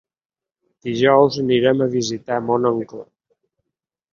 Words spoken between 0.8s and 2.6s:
Dijous anirem a visitar